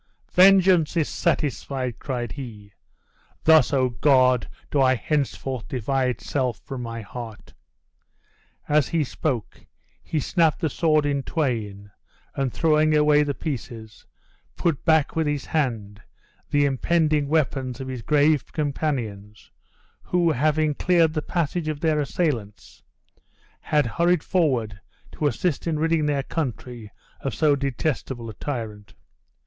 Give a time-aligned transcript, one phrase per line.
[0.31, 2.73] "Vengeance is satisfied," cried he;
[3.43, 4.49] "thus, O God!
[4.71, 7.53] do I henceforth divide self from my heart!"
[8.67, 9.67] As he spoke
[10.01, 11.91] he snapped the sword in twain,
[12.33, 14.07] and throwing away the pieces,
[14.55, 16.01] put back with his hand
[16.49, 19.51] the impending weapons of his brave companions,
[20.01, 22.81] who having cleared the passage of their assailants,
[23.59, 24.81] had hurried forward
[25.11, 26.89] to assist in ridding their country
[27.19, 28.95] of so detestable a tyrant.